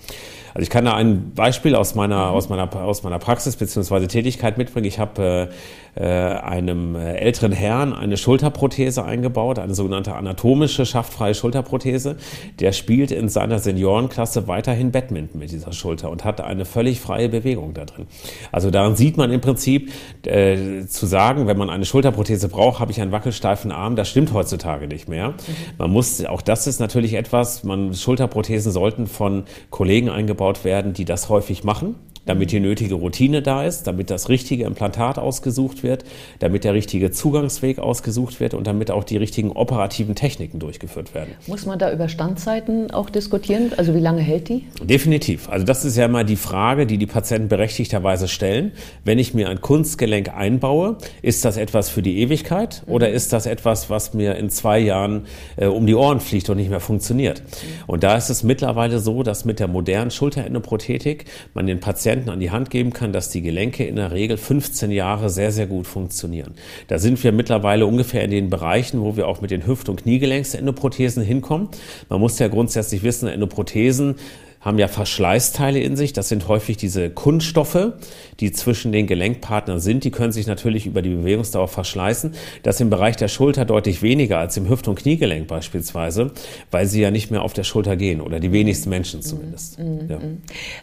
Also 0.55 0.63
ich 0.63 0.71
kann 0.71 0.85
da 0.85 0.95
ein 0.95 1.33
Beispiel 1.35 1.75
aus 1.75 1.95
meiner, 1.95 2.31
aus 2.31 2.49
meiner, 2.49 2.75
aus 2.77 3.03
meiner 3.03 3.19
Praxis 3.19 3.57
bzw. 3.57 4.07
Tätigkeit 4.07 4.59
mitbringen. 4.59 4.87
Ich 4.87 4.99
habe 4.99 5.51
äh, 5.95 6.05
einem 6.05 6.97
älteren 6.97 7.53
Herrn 7.53 7.93
eine 7.93 8.17
Schulterprothese 8.17 9.05
eingebaut, 9.05 9.59
eine 9.59 9.75
sogenannte 9.75 10.15
anatomische 10.15 10.87
schaftfreie 10.87 11.35
Schulterprothese. 11.35 12.17
Der 12.61 12.73
spielt 12.73 13.11
in 13.11 13.29
seiner 13.29 13.59
Seniorenklasse 13.59 14.49
weiterhin 14.49 14.91
Badminton 14.91 15.39
mit 15.39 15.51
dieser 15.53 15.73
Schulter 15.73 16.11
und 16.11 16.25
hat 16.25 16.41
eine 16.41 16.65
völlig 16.65 17.01
freie 17.01 17.29
Bewegung 17.29 17.75
da 17.75 17.85
drin. 17.85 18.07
Also 18.53 18.71
daran 18.71 18.97
sieht 18.97 19.17
man 19.17 19.31
im 19.33 19.41
Prinzip, 19.41 19.93
äh, 20.25 20.87
zu 20.87 21.07
sagen, 21.07 21.47
wenn 21.47 21.59
man 21.59 21.69
eine 21.69 21.85
Schulterprothese 21.85 22.49
braucht, 22.49 22.81
habe 22.81 22.91
ich 22.91 23.01
einen 23.01 23.13
wackelsteifen 23.13 23.71
Arm, 23.71 23.97
das 23.97 24.09
stimmt 24.09 24.33
heutzutage 24.33 24.89
nicht 24.89 25.09
mehr. 25.09 25.29
Mhm. 25.29 25.35
Man 25.79 25.91
muss, 25.91 26.25
auch 26.25 26.43
das 26.43 26.67
ist 26.67 26.81
natürlich 26.81 27.15
etwas, 27.15 27.65
man, 27.65 27.95
Schulterprothesen 27.95 28.73
sollten 28.73 29.07
von 29.07 29.45
Kollegen 29.71 30.09
eingebaut 30.09 30.42
eingebaut 30.43 30.65
werden, 30.65 30.93
die 30.93 31.05
das 31.05 31.29
häufig 31.29 31.65
machen 31.65 31.95
damit 32.25 32.53
die 32.53 32.61
nötige 32.61 32.95
Routine 32.95 33.43
da 33.43 33.65
ist, 33.65 33.87
damit 33.87 34.11
das 34.11 34.29
richtige 34.29 34.65
Implantat 34.65 35.19
ausgesucht 35.19 35.83
wird, 35.83 36.05
damit 36.39 36.65
der 36.65 36.75
richtige 36.75 37.11
Zugangsweg 37.11 37.79
ausgesucht 37.79 38.41
wird 38.41 38.55
und 38.55 38.67
damit 38.67 38.91
auch 38.91 39.05
die 39.05 39.17
richtigen 39.17 39.51
operativen 39.53 40.15
Techniken 40.15 40.59
durchgeführt 40.59 41.15
werden. 41.15 41.35
Muss 41.47 41.67
man 41.67 41.79
da 41.79 41.93
über 41.93 42.09
Standzeiten 42.09 42.91
auch 42.91 43.11
diskutieren? 43.11 43.73
Also 43.77 43.95
wie 43.95 44.01
lange 44.01 44.21
hält 44.21 44.49
die? 44.49 44.67
Definitiv. 44.83 45.49
Also 45.49 45.67
das 45.67 45.85
ist 45.85 45.97
ja 45.97 46.05
immer 46.05 46.25
die 46.25 46.37
Frage, 46.37 46.87
die 46.87 46.99
die 46.99 47.07
Patienten 47.07 47.49
berechtigterweise 47.49 48.29
stellen. 48.29 48.73
Wenn 49.05 49.19
ich 49.19 49.35
mir 49.35 49.49
ein 49.49 49.61
Kunstgelenk 49.61 50.33
einbaue, 50.35 50.99
ist 51.23 51.45
das 51.45 51.57
etwas 51.57 51.91
für 51.91 52.03
die 52.03 52.21
Ewigkeit 52.21 52.83
mhm. 52.87 52.93
oder 52.93 53.11
ist 53.11 53.33
das 53.33 53.47
etwas, 53.47 53.91
was 53.91 54.15
mir 54.15 54.37
in 54.37 54.51
zwei 54.51 54.79
Jahren 54.79 55.27
äh, 55.57 55.67
um 55.67 55.87
die 55.87 55.95
Ohren 55.95 56.21
fliegt 56.21 56.49
und 56.51 56.59
nicht 56.59 56.71
mehr 56.71 56.81
funktioniert? 56.81 57.41
Mhm. 57.41 57.45
Und 57.89 58.05
da 58.05 58.17
ist 58.17 58.31
es 58.31 58.43
mittlerweile 58.43 59.01
so, 59.01 59.23
dass 59.23 59.45
mit 59.45 59.59
der 59.59 59.69
modernen 59.69 60.11
Schulterendoprothetik 60.11 61.25
man 61.55 61.67
den 61.67 61.81
Patienten 61.81 62.12
Patienten 62.13 62.29
an 62.29 62.41
die 62.41 62.51
Hand 62.51 62.69
geben 62.69 62.93
kann, 62.93 63.15
dass 63.15 63.31
die 63.31 63.41
Gelenke 63.41 63.85
in 63.85 63.97
der 63.97 64.13
Regel 64.13 64.37
15 64.37 64.91
Jahre 64.91 65.31
sehr, 65.31 65.51
sehr 65.51 65.67
gut 65.67 65.87
funktionieren. 65.87 66.53
Da 66.89 66.99
sind 66.99 67.23
wir 67.25 67.33
mittlerweile 67.33 67.87
ungefähr 67.87 68.23
in 68.23 68.31
den 68.31 68.51
Bereichen, 68.51 69.01
wo 69.01 69.17
wir 69.17 69.27
auch 69.27 69.41
mit 69.41 69.51
den 69.51 69.67
Hüft- 69.67 69.89
und 69.89 70.03
Kniegelenks-Endoprothesen 70.03 71.23
hinkommen. 71.23 71.69
Man 72.11 72.21
muss 72.21 72.39
ja 72.39 72.49
grundsätzlich 72.49 73.03
wissen, 73.03 73.29
Endoprothesen 73.29 74.17
haben 74.63 74.79
ja 74.79 74.89
Verschleißteile 74.89 75.81
in 75.81 75.97
sich. 75.97 76.13
Das 76.13 76.29
sind 76.29 76.49
häufig 76.49 76.77
diese 76.77 77.11
Kunststoffe, 77.11 77.93
die 78.41 78.53
zwischen 78.53 78.93
den 78.93 79.07
Gelenkpartnern 79.07 79.81
sind. 79.81 80.05
Die 80.05 80.11
können 80.11 80.33
sich 80.33 80.47
natürlich 80.47 80.87
über 80.87 81.03
die 81.03 81.11
Bewegungsdauer 81.11 81.69
verschleißen. 81.69 82.33
Das 82.63 82.81
im 82.81 82.89
Bereich 82.89 83.17
der 83.17 83.29
Schulter 83.29 83.65
deutlich 83.65 84.03
weniger 84.03 84.39
als 84.39 84.57
im 84.57 84.69
Hüft- 84.69 84.89
und 84.89 84.95
Kniegelenk 84.95 85.49
beispielsweise, 85.49 86.31
weil 86.71 86.87
sie 86.87 87.03
ja 87.03 87.11
nicht 87.11 87.31
mehr 87.31 87.43
auf 87.43 87.53
der 87.53 87.65
Schulter 87.65 87.97
gehen 87.97 88.21
oder 88.21 88.41
die 88.41 88.53
wenigsten 88.53 88.89
Menschen 88.89 89.21
zumindest. 89.21 89.79
Mhm. 89.79 90.09
Ja. 90.09 90.19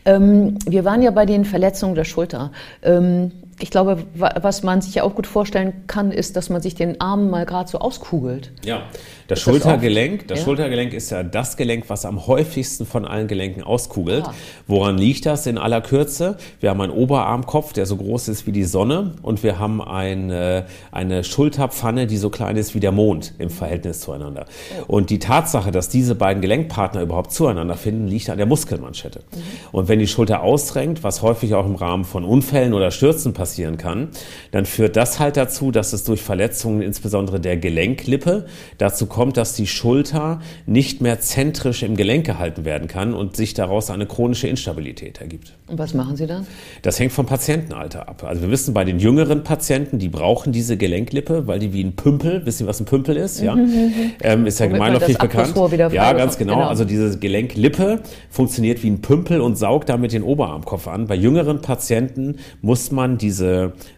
Ähm, 0.05 0.59
wir 0.67 0.83
waren 0.83 1.01
ja 1.01 1.12
bei 1.12 1.25
den 1.25 1.45
Verletzungen 1.45 1.95
der 1.95 2.03
Schulter. 2.03 2.51
Ähm, 2.83 3.31
ich 3.60 3.72
glaube, 3.72 4.04
was 4.13 4.63
man 4.63 4.82
sich 4.82 4.96
ja 4.96 5.04
auch 5.04 5.16
gut 5.16 5.28
vorstellen 5.28 5.84
kann, 5.88 6.12
ist, 6.12 6.36
dass 6.36 6.50
man 6.50 6.62
sich 6.62 6.75
den 6.75 7.01
Arm 7.01 7.30
mal 7.30 7.46
gerade 7.46 7.70
so 7.70 7.80
auskugelt. 7.80 8.51
Ja, 8.63 8.84
das 9.28 9.39
ist 9.39 9.44
Schultergelenk, 9.44 10.22
das, 10.22 10.28
das 10.28 10.39
ja? 10.39 10.46
Schultergelenk 10.46 10.94
ist 10.94 11.10
ja 11.12 11.24
das 11.24 11.58
Gelenk, 11.58 11.86
was 11.89 12.06
am 12.06 12.25
häufigsten 12.25 12.86
von 12.86 13.06
allen 13.06 13.28
Gelenken 13.28 13.62
auskugelt. 13.62 14.24
Ah. 14.25 14.34
Woran 14.66 14.98
liegt 14.98 15.25
das 15.25 15.46
in 15.46 15.58
aller 15.58 15.82
Kürze? 15.82 16.38
Wir 16.62 16.70
haben 16.70 16.82
einen 16.82 16.94
Oberarmkopf, 16.94 17.74
der 17.74 17.86
so 17.86 17.98
groß 17.98 18.30
ist 18.30 18.48
wie 18.48 18.54
die 18.54 18.63
Sonne 18.63 19.16
und 19.22 19.44
wir 19.44 19.60
haben 19.60 19.82
eine, 19.82 20.66
eine 20.92 21.24
Schulterpfanne, 21.24 22.08
die 22.08 22.18
so 22.18 22.30
klein 22.30 22.56
ist 22.56 22.75
wie 22.75 22.80
der 22.80 22.92
Mond 22.92 23.34
im 23.39 23.50
Verhältnis 23.50 24.00
zueinander. 24.00 24.46
Oh. 24.88 24.96
Und 24.96 25.10
die 25.10 25.20
Tatsache, 25.20 25.72
dass 25.72 25.89
diese 25.89 26.16
beiden 26.16 26.42
Gelenkpartner 26.42 27.01
überhaupt 27.01 27.34
zueinander 27.34 27.75
finden, 27.75 28.08
liegt 28.08 28.30
an 28.30 28.38
der 28.38 28.48
Muskelmanschette. 28.48 29.20
Mhm. 29.20 29.39
Und 29.74 29.88
wenn 29.89 30.00
die 30.00 30.08
Schulter 30.08 30.42
ausrenkt, 30.42 31.04
was 31.04 31.22
häufig 31.22 31.54
auch 31.56 31.66
im 31.66 31.75
Rahmen 31.75 32.06
von 32.06 32.24
Unfällen 32.24 32.74
oder 32.74 32.89
Stürzen 32.89 33.34
passiert, 33.34 33.49
passieren 33.50 33.77
kann, 33.77 34.10
dann 34.51 34.65
führt 34.65 34.96
das 34.96 35.20
halt 35.20 35.36
dazu, 35.36 35.72
dass 35.72 35.91
es 35.94 36.03
durch 36.03 36.22
Verletzungen 36.22 36.82
insbesondere 36.82 37.39
der 37.39 37.58
Gelenklippe 37.58 38.46
dazu 38.77 39.08
kommt, 39.08 39.38
dass 39.38 39.53
die 39.53 39.65
Schulter 39.65 40.39
nicht 40.68 41.01
mehr 41.01 41.20
zentrisch 41.20 41.82
im 41.82 41.96
Gelenk 41.96 42.27
gehalten 42.27 42.63
werden 42.63 42.88
kann 42.88 43.13
und 43.13 43.36
sich 43.36 43.56
daraus 43.56 43.89
eine 43.89 44.06
chronische 44.06 44.48
Instabilität 44.48 45.20
ergibt. 45.20 45.53
Und 45.68 45.79
was 45.79 45.96
machen 45.96 46.15
Sie 46.15 46.27
dann? 46.27 46.46
Das 46.84 47.00
hängt 47.00 47.12
vom 47.12 47.25
Patientenalter 47.25 48.08
ab. 48.08 48.24
Also 48.24 48.44
wir 48.44 48.51
wissen 48.51 48.74
bei 48.74 48.84
den 48.84 49.00
jüngeren 49.00 49.44
Patienten, 49.44 49.98
die 49.98 50.10
brauchen 50.10 50.53
diese 50.53 50.77
Gelenklippe, 50.77 51.48
weil 51.48 51.60
die 51.60 51.74
wie 51.74 51.84
ein 51.84 51.96
Pümpel, 51.96 52.46
wissen 52.46 52.60
Sie, 52.60 52.68
was 52.68 52.79
ein 52.79 52.86
Pümpel 52.86 53.18
ist? 53.18 53.41
Ja, 53.41 53.58
ähm, 54.22 54.46
ist 54.46 54.60
ja 54.60 54.68
gemeinläufig 54.68 55.18
bekannt. 55.18 55.56
Ja, 55.91 56.13
ganz 56.13 56.38
genau. 56.38 56.56
genau. 56.56 56.68
Also 56.68 56.86
diese 56.86 57.18
Gelenklippe 57.18 58.01
funktioniert 58.29 58.84
wie 58.84 58.91
ein 58.91 59.01
Pümpel 59.01 59.41
und 59.41 59.58
saugt 59.58 59.89
damit 59.89 60.13
den 60.13 60.24
Oberarmkopf 60.24 60.88
an. 60.88 61.08
Bei 61.08 61.15
jüngeren 61.15 61.62
Patienten 61.62 62.38
muss 62.62 62.91
man 62.91 63.18
diese 63.18 63.38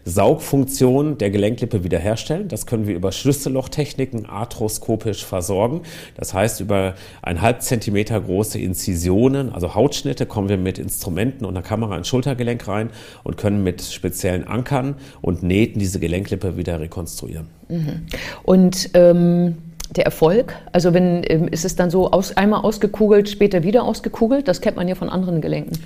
Saugfunktion 0.04 1.18
der 1.18 1.30
Gelenklippe 1.30 1.84
wiederherstellen. 1.84 2.48
Das 2.48 2.66
können 2.66 2.86
wir 2.86 2.94
über 2.94 3.12
Schlüssellochtechniken 3.12 4.26
arthroskopisch 4.26 5.24
versorgen. 5.24 5.82
Das 6.16 6.34
heißt, 6.34 6.60
über 6.60 6.94
ein 7.22 7.40
halb 7.40 7.62
Zentimeter 7.62 8.20
große 8.20 8.58
Inzisionen, 8.58 9.52
also 9.52 9.74
Hautschnitte, 9.74 10.26
kommen 10.26 10.48
wir 10.48 10.58
mit 10.58 10.78
Instrumenten 10.78 11.44
und 11.44 11.56
einer 11.56 11.66
Kamera 11.66 11.96
ins 11.96 12.08
Schultergelenk 12.08 12.66
rein 12.68 12.90
und 13.22 13.36
können 13.36 13.62
mit 13.62 13.82
speziellen 13.82 14.46
Ankern 14.46 14.96
und 15.20 15.42
Nähten 15.42 15.78
diese 15.78 16.00
Gelenklippe 16.00 16.56
wieder 16.56 16.80
rekonstruieren. 16.80 17.46
Mhm. 17.68 18.06
Und 18.44 18.90
ähm 18.94 19.56
der 19.96 20.04
Erfolg? 20.04 20.54
Also 20.72 20.94
wenn 20.94 21.22
ähm, 21.26 21.48
ist 21.48 21.64
es 21.64 21.76
dann 21.76 21.90
so 21.90 22.10
aus, 22.10 22.36
einmal 22.36 22.62
ausgekugelt, 22.62 23.28
später 23.28 23.62
wieder 23.62 23.84
ausgekugelt? 23.84 24.48
Das 24.48 24.60
kennt 24.60 24.76
man 24.76 24.88
ja 24.88 24.94
von 24.94 25.08
anderen 25.08 25.40
Gelenken. 25.40 25.78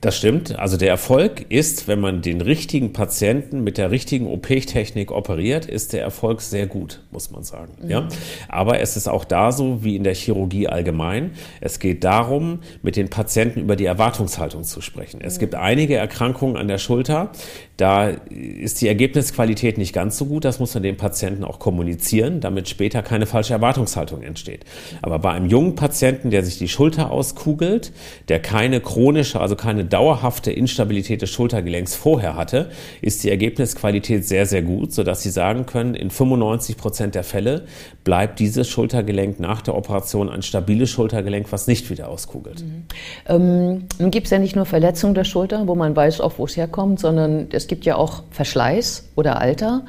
Das 0.00 0.16
stimmt. 0.16 0.58
Also 0.58 0.76
der 0.76 0.88
Erfolg 0.88 1.46
ist, 1.48 1.88
wenn 1.88 1.98
man 1.98 2.20
den 2.20 2.40
richtigen 2.40 2.92
Patienten 2.92 3.64
mit 3.64 3.78
der 3.78 3.90
richtigen 3.90 4.26
OP-Technik 4.26 5.10
operiert, 5.10 5.64
ist 5.64 5.92
der 5.92 6.02
Erfolg 6.02 6.42
sehr 6.42 6.66
gut, 6.66 7.00
muss 7.10 7.30
man 7.30 7.42
sagen. 7.42 7.72
Mhm. 7.82 7.90
Ja? 7.90 8.08
Aber 8.48 8.80
es 8.80 8.96
ist 8.96 9.08
auch 9.08 9.24
da 9.24 9.50
so 9.50 9.82
wie 9.82 9.96
in 9.96 10.04
der 10.04 10.14
Chirurgie 10.14 10.68
allgemein. 10.68 11.30
Es 11.60 11.78
geht 11.78 12.04
darum, 12.04 12.60
mit 12.82 12.96
den 12.96 13.08
Patienten 13.08 13.60
über 13.60 13.76
die 13.76 13.86
Erwartungshaltung 13.86 14.64
zu 14.64 14.80
sprechen. 14.80 15.20
Es 15.22 15.36
mhm. 15.36 15.40
gibt 15.40 15.54
einige 15.54 15.96
Erkrankungen 15.96 16.56
an 16.56 16.68
der 16.68 16.78
Schulter, 16.78 17.30
da 17.76 18.10
ist 18.30 18.80
die 18.82 18.88
Ergebnisqualität 18.88 19.78
nicht 19.78 19.92
ganz 19.92 20.16
so 20.16 20.26
gut. 20.26 20.44
Das 20.44 20.60
muss 20.60 20.74
man 20.74 20.84
dem 20.84 20.96
Patienten 20.96 21.42
auch 21.42 21.58
kommunizieren, 21.58 22.40
damit 22.40 22.68
später 22.68 23.02
keine 23.02 23.26
falsche 23.26 23.52
Erwartungshaltung 23.52 24.22
entsteht. 24.22 24.64
Aber 25.02 25.18
bei 25.18 25.32
einem 25.32 25.48
jungen 25.48 25.74
Patienten, 25.74 26.30
der 26.30 26.44
sich 26.44 26.58
die 26.58 26.68
Schulter 26.68 27.10
auskugelt, 27.10 27.92
der 28.28 28.40
keine 28.40 28.80
chronische, 28.80 29.40
also 29.40 29.56
keine 29.56 29.83
dauerhafte 29.84 30.50
Instabilität 30.50 31.22
des 31.22 31.30
Schultergelenks 31.30 31.94
vorher 31.94 32.36
hatte, 32.36 32.70
ist 33.00 33.24
die 33.24 33.30
Ergebnisqualität 33.30 34.26
sehr, 34.26 34.46
sehr 34.46 34.62
gut, 34.62 34.92
sodass 34.92 35.22
Sie 35.22 35.30
sagen 35.30 35.66
können, 35.66 35.94
in 35.94 36.10
95 36.10 36.76
Prozent 36.76 37.14
der 37.14 37.24
Fälle 37.24 37.66
bleibt 38.02 38.38
dieses 38.40 38.68
Schultergelenk 38.68 39.40
nach 39.40 39.62
der 39.62 39.76
Operation 39.76 40.28
ein 40.28 40.42
stabiles 40.42 40.90
Schultergelenk, 40.90 41.50
was 41.50 41.66
nicht 41.66 41.90
wieder 41.90 42.08
auskugelt. 42.08 42.62
Mhm. 42.62 42.84
Ähm, 43.26 43.84
nun 43.98 44.10
gibt 44.10 44.26
es 44.26 44.30
ja 44.30 44.38
nicht 44.38 44.56
nur 44.56 44.66
Verletzungen 44.66 45.14
der 45.14 45.24
Schulter, 45.24 45.66
wo 45.66 45.74
man 45.74 45.94
weiß, 45.94 46.20
auch 46.20 46.38
wo 46.38 46.44
es 46.44 46.56
herkommt, 46.56 47.00
sondern 47.00 47.48
es 47.52 47.66
gibt 47.66 47.84
ja 47.84 47.96
auch 47.96 48.22
Verschleiß 48.30 49.10
oder 49.14 49.40
Alter. 49.40 49.84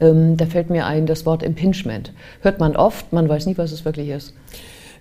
Ähm, 0.00 0.36
da 0.36 0.46
fällt 0.46 0.70
mir 0.70 0.86
ein 0.86 1.06
das 1.06 1.24
Wort 1.26 1.42
Impingement. 1.42 2.12
Hört 2.40 2.60
man 2.60 2.76
oft, 2.76 3.12
man 3.12 3.28
weiß 3.28 3.46
nie, 3.46 3.56
was 3.56 3.72
es 3.72 3.84
wirklich 3.84 4.08
ist. 4.08 4.34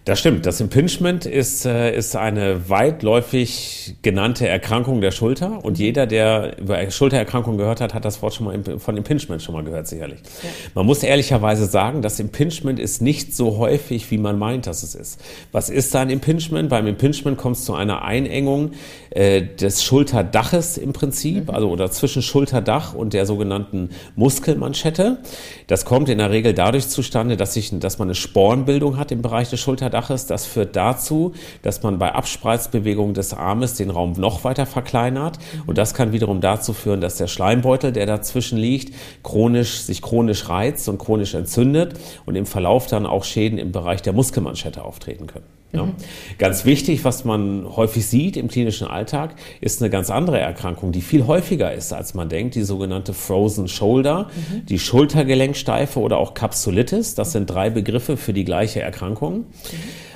Das 0.06 0.20
stimmt. 0.20 0.46
Das 0.46 0.60
Impingement 0.60 1.26
ist, 1.26 1.66
äh, 1.66 1.96
ist 1.96 2.18
eine 2.18 2.70
weitläufig 2.70 3.96
genannte 4.02 4.46
Erkrankung 4.46 5.00
der 5.00 5.12
Schulter. 5.12 5.64
Und 5.64 5.80
jeder, 5.80 6.08
der 6.08 6.60
über 6.60 6.92
Schultererkrankung 6.92 7.58
gehört 7.58 7.80
hat, 7.80 7.94
hat 7.94 8.04
das 8.04 8.22
Wort 8.22 8.34
schon 8.34 8.46
mal 8.46 8.80
von 8.80 8.98
Impingement 8.98 9.42
schon 9.42 9.56
mal 9.56 9.64
gehört, 9.64 9.88
sicherlich. 9.88 10.20
Ja. 10.20 10.50
Man 10.76 10.86
muss 10.86 11.04
ehrlicherweise 11.04 11.68
sagen, 11.68 12.02
das 12.02 12.20
Impingement 12.20 12.80
ist 12.80 13.02
nicht 13.02 13.34
so 13.34 13.58
häufig, 13.58 14.12
wie 14.12 14.18
man 14.18 14.38
meint, 14.38 14.68
dass 14.68 14.84
es 14.84 14.94
ist. 14.94 15.22
Was 15.54 15.70
ist 15.70 15.96
da 15.96 16.02
ein 16.02 16.10
Impingement? 16.10 16.68
Beim 16.68 16.86
Impingement 16.86 17.38
kommt 17.38 17.56
es 17.56 17.64
zu 17.64 17.74
einer 17.74 18.02
Einengung 18.02 18.72
äh, 19.12 19.42
des 19.42 19.86
Schulterdaches 19.86 20.78
im 20.78 20.92
Prinzip, 20.92 21.48
mhm. 21.48 21.56
also 21.56 21.70
oder 21.70 21.90
zwischen 21.92 22.22
Schulterdach 22.22 22.94
und 22.94 23.14
der 23.14 23.26
sogenannten 23.26 23.92
Muskelmanschette. 24.18 25.20
Das 25.68 25.86
kommt 25.86 26.10
in 26.10 26.18
der 26.18 26.30
Regel 26.30 26.54
dadurch 26.54 26.90
zustande, 26.90 27.38
dass, 27.38 27.54
sich, 27.54 27.72
dass 27.80 28.00
man 28.00 28.10
eine 28.10 28.16
Spornbildung 28.16 28.98
hat 28.98 29.14
im 29.14 29.22
Bereich 29.22 29.50
des 29.50 29.62
Schulterdaches 29.62 29.93
Schulterdaches. 29.94 30.26
Das 30.26 30.46
führt 30.46 30.76
dazu, 30.76 31.34
dass 31.62 31.84
man 31.84 32.00
bei 32.00 32.14
Abspreizbewegungen 32.14 33.14
des 33.14 33.34
Armes 33.34 33.76
den 33.76 33.90
Raum 33.90 34.14
noch 34.14 34.44
weiter 34.44 34.66
verkleinert. 34.66 35.38
Und 35.68 35.78
das 35.78 35.94
kann 35.94 36.12
wiederum 36.12 36.42
dazu 36.42 36.74
führen, 36.74 37.02
dass 37.02 37.18
der 37.18 37.28
Schleimbeutel, 37.28 37.92
der 37.92 38.06
dazwischen 38.06 38.58
liegt, 38.58 38.94
chronisch, 39.24 39.82
sich 39.82 40.02
chronisch 40.02 40.50
reizt 40.50 40.90
und 40.90 40.98
chronisch 40.98 41.34
entzündet 41.34 42.00
und 42.26 42.36
im 42.36 42.46
Verlauf 42.46 42.88
dann 42.88 43.06
auch 43.06 43.24
Schäden 43.24 43.58
im 43.58 43.72
Bereich 43.72 44.02
der 44.02 44.14
Muskelmanschette 44.14 44.84
auftreten 44.84 45.28
können. 45.28 45.63
Ja. 45.74 45.86
Mhm. 45.86 45.94
Ganz 46.38 46.66
wichtig, 46.66 47.04
was 47.04 47.26
man 47.26 47.66
häufig 47.76 48.06
sieht 48.06 48.38
im 48.38 48.48
klinischen 48.48 48.88
Alltag, 48.88 49.36
ist 49.60 49.82
eine 49.82 49.90
ganz 49.90 50.10
andere 50.10 50.40
Erkrankung, 50.40 50.92
die 50.92 51.02
viel 51.02 51.26
häufiger 51.26 51.74
ist, 51.74 51.94
als 51.94 52.14
man 52.14 52.30
denkt, 52.30 52.56
die 52.56 52.62
sogenannte 52.62 53.14
Frozen 53.14 53.68
Shoulder, 53.68 54.30
mhm. 54.36 54.66
die 54.68 54.80
Schultergelenksteife 54.80 56.00
oder 56.00 56.18
auch 56.18 56.36
Kapsulitis. 56.36 57.16
Das 57.16 57.32
sind 57.32 57.50
drei 57.50 57.70
Begriffe 57.70 58.18
für 58.18 58.34
die 58.34 58.46
gleiche 58.46 58.82
Erkrankung. 58.82 59.40
Mhm. 59.40 59.46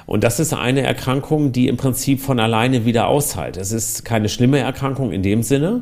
Und 0.06 0.24
das 0.24 0.40
ist 0.40 0.54
eine 0.54 0.82
Erkrankung, 0.82 1.52
die 1.52 1.68
im 1.68 1.76
Prinzip 1.76 2.22
von 2.22 2.40
alleine 2.40 2.86
wieder 2.86 3.08
aushält. 3.08 3.58
Es 3.58 3.74
ist 3.74 4.06
keine 4.06 4.30
schlimme 4.30 4.60
Erkrankung 4.60 5.12
in 5.12 5.22
dem 5.22 5.44
Sinne. 5.44 5.82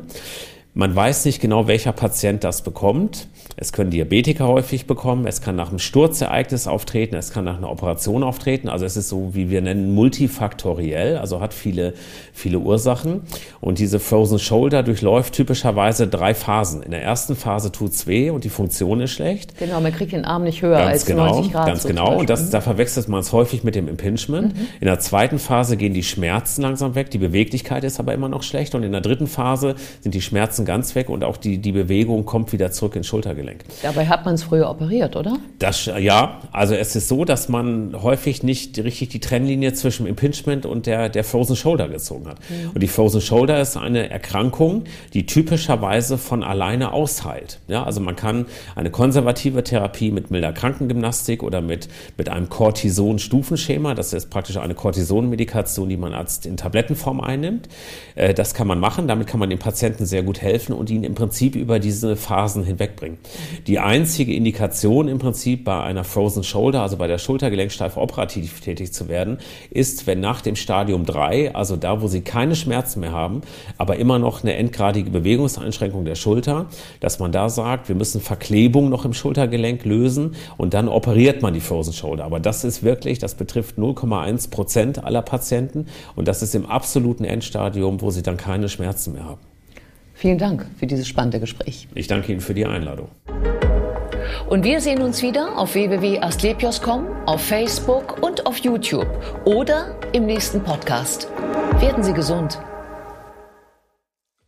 Man 0.78 0.94
weiß 0.94 1.24
nicht 1.24 1.40
genau, 1.40 1.68
welcher 1.68 1.92
Patient 1.92 2.44
das 2.44 2.60
bekommt. 2.60 3.28
Es 3.56 3.72
können 3.72 3.90
Diabetiker 3.90 4.46
häufig 4.46 4.86
bekommen, 4.86 5.26
es 5.26 5.40
kann 5.40 5.56
nach 5.56 5.70
einem 5.70 5.78
Sturzereignis 5.78 6.66
auftreten, 6.66 7.14
es 7.14 7.30
kann 7.30 7.46
nach 7.46 7.56
einer 7.56 7.70
Operation 7.70 8.22
auftreten. 8.22 8.68
Also 8.68 8.84
es 8.84 8.98
ist 8.98 9.08
so, 9.08 9.34
wie 9.34 9.48
wir 9.48 9.62
nennen, 9.62 9.94
multifaktoriell, 9.94 11.16
also 11.16 11.40
hat 11.40 11.54
viele, 11.54 11.94
viele 12.34 12.58
Ursachen. 12.58 13.22
Und 13.62 13.78
diese 13.78 13.98
Frozen 13.98 14.38
Shoulder 14.38 14.82
durchläuft 14.82 15.32
typischerweise 15.32 16.08
drei 16.08 16.34
Phasen. 16.34 16.82
In 16.82 16.90
der 16.90 17.02
ersten 17.02 17.36
Phase 17.36 17.72
tut's 17.72 18.06
weh 18.06 18.28
und 18.28 18.44
die 18.44 18.50
Funktion 18.50 19.00
ist 19.00 19.12
schlecht. 19.12 19.56
Genau, 19.56 19.80
man 19.80 19.94
kriegt 19.94 20.12
den 20.12 20.26
Arm 20.26 20.44
nicht 20.44 20.60
höher 20.60 20.76
ganz 20.76 20.90
als 20.90 21.06
genau, 21.06 21.36
90 21.36 21.52
Grad. 21.52 21.66
Ganz 21.68 21.86
genau. 21.86 22.18
Und 22.18 22.28
das, 22.28 22.50
da 22.50 22.60
verwechselt 22.60 23.08
man 23.08 23.20
es 23.20 23.32
häufig 23.32 23.64
mit 23.64 23.76
dem 23.76 23.88
Impingement. 23.88 24.54
Mhm. 24.54 24.66
In 24.80 24.86
der 24.88 25.00
zweiten 25.00 25.38
Phase 25.38 25.78
gehen 25.78 25.94
die 25.94 26.02
Schmerzen 26.02 26.60
langsam 26.60 26.94
weg, 26.94 27.10
die 27.10 27.16
Beweglichkeit 27.16 27.82
ist 27.82 27.98
aber 27.98 28.12
immer 28.12 28.28
noch 28.28 28.42
schlecht. 28.42 28.74
Und 28.74 28.82
in 28.82 28.92
der 28.92 29.00
dritten 29.00 29.26
Phase 29.26 29.76
sind 30.02 30.14
die 30.14 30.20
Schmerzen 30.20 30.65
ganz 30.66 30.94
weg 30.94 31.08
und 31.08 31.24
auch 31.24 31.38
die, 31.38 31.58
die 31.58 31.72
Bewegung 31.72 32.26
kommt 32.26 32.52
wieder 32.52 32.70
zurück 32.70 32.96
ins 32.96 33.06
Schultergelenk. 33.06 33.64
Dabei 33.82 34.06
hat 34.06 34.24
man 34.24 34.34
es 34.34 34.42
früher 34.42 34.68
operiert, 34.68 35.16
oder? 35.16 35.38
Das, 35.58 35.86
ja, 35.86 36.40
also 36.52 36.74
es 36.74 36.94
ist 36.94 37.08
so, 37.08 37.24
dass 37.24 37.48
man 37.48 38.02
häufig 38.02 38.42
nicht 38.42 38.78
richtig 38.78 39.08
die 39.08 39.20
Trennlinie 39.20 39.72
zwischen 39.72 40.06
Impingement 40.06 40.66
und 40.66 40.86
der, 40.86 41.08
der 41.08 41.24
Frozen 41.24 41.56
Shoulder 41.56 41.88
gezogen 41.88 42.28
hat. 42.28 42.38
Mhm. 42.50 42.70
Und 42.74 42.82
die 42.82 42.88
Frozen 42.88 43.20
Shoulder 43.20 43.60
ist 43.60 43.76
eine 43.76 44.10
Erkrankung, 44.10 44.84
die 45.14 45.24
typischerweise 45.26 46.18
von 46.18 46.42
alleine 46.42 46.92
ausheilt. 46.92 47.60
Ja, 47.68 47.84
also 47.84 48.00
man 48.00 48.16
kann 48.16 48.46
eine 48.74 48.90
konservative 48.90 49.64
Therapie 49.64 50.10
mit 50.10 50.30
milder 50.30 50.52
Krankengymnastik 50.52 51.42
oder 51.42 51.60
mit, 51.60 51.88
mit 52.16 52.28
einem 52.28 52.48
Cortison-Stufenschema, 52.48 53.94
das 53.94 54.12
ist 54.12 54.30
praktisch 54.30 54.56
eine 54.56 54.74
Cortison-Medikation, 54.74 55.88
die 55.88 55.96
man 55.96 56.12
als 56.12 56.44
in 56.44 56.56
Tablettenform 56.56 57.20
einnimmt. 57.20 57.68
Äh, 58.14 58.34
das 58.34 58.54
kann 58.54 58.66
man 58.66 58.80
machen, 58.80 59.08
damit 59.08 59.26
kann 59.26 59.40
man 59.40 59.50
dem 59.50 59.58
Patienten 59.58 60.06
sehr 60.06 60.22
gut 60.22 60.42
helfen 60.56 60.72
und 60.72 60.88
ihn 60.88 61.04
im 61.04 61.14
Prinzip 61.14 61.54
über 61.54 61.78
diese 61.78 62.16
Phasen 62.16 62.64
hinwegbringen. 62.64 63.18
Die 63.66 63.78
einzige 63.78 64.34
Indikation 64.34 65.06
im 65.06 65.18
Prinzip 65.18 65.64
bei 65.64 65.82
einer 65.82 66.02
Frozen 66.02 66.44
Shoulder, 66.44 66.80
also 66.80 66.96
bei 66.96 67.06
der 67.06 67.18
Schultergelenksteife 67.18 68.00
operativ 68.00 68.60
tätig 68.60 68.92
zu 68.92 69.08
werden, 69.08 69.38
ist, 69.70 70.06
wenn 70.06 70.20
nach 70.20 70.40
dem 70.40 70.56
Stadium 70.56 71.04
3, 71.04 71.54
also 71.54 71.76
da, 71.76 72.00
wo 72.00 72.08
Sie 72.08 72.22
keine 72.22 72.56
Schmerzen 72.56 73.00
mehr 73.00 73.12
haben, 73.12 73.42
aber 73.76 73.96
immer 73.96 74.18
noch 74.18 74.42
eine 74.42 74.54
endgradige 74.54 75.10
Bewegungseinschränkung 75.10 76.06
der 76.06 76.14
Schulter, 76.14 76.66
dass 77.00 77.18
man 77.18 77.32
da 77.32 77.50
sagt, 77.50 77.88
wir 77.88 77.96
müssen 77.96 78.22
Verklebung 78.22 78.88
noch 78.88 79.04
im 79.04 79.12
Schultergelenk 79.12 79.84
lösen 79.84 80.36
und 80.56 80.72
dann 80.72 80.88
operiert 80.88 81.42
man 81.42 81.52
die 81.52 81.60
Frozen 81.60 81.92
Shoulder. 81.92 82.24
Aber 82.24 82.40
das 82.40 82.64
ist 82.64 82.82
wirklich, 82.82 83.18
das 83.18 83.34
betrifft 83.34 83.76
0,1 83.76 84.50
Prozent 84.50 85.04
aller 85.04 85.22
Patienten 85.22 85.86
und 86.14 86.28
das 86.28 86.40
ist 86.40 86.54
im 86.54 86.64
absoluten 86.64 87.24
Endstadium, 87.24 88.00
wo 88.00 88.10
sie 88.10 88.22
dann 88.22 88.38
keine 88.38 88.70
Schmerzen 88.70 89.12
mehr 89.12 89.24
haben. 89.24 89.55
Vielen 90.16 90.38
Dank 90.38 90.66
für 90.78 90.86
dieses 90.86 91.06
spannende 91.06 91.40
Gespräch. 91.40 91.88
Ich 91.94 92.06
danke 92.06 92.32
Ihnen 92.32 92.40
für 92.40 92.54
die 92.54 92.64
Einladung. 92.64 93.08
Und 94.48 94.64
wir 94.64 94.80
sehen 94.80 95.02
uns 95.02 95.22
wieder 95.22 95.58
auf 95.58 95.74
www.astlepios.com, 95.74 97.06
auf 97.26 97.42
Facebook 97.42 98.22
und 98.22 98.46
auf 98.46 98.56
YouTube 98.58 99.08
oder 99.44 99.98
im 100.12 100.24
nächsten 100.24 100.62
Podcast. 100.62 101.28
Werden 101.80 102.02
Sie 102.02 102.14
gesund. 102.14 102.58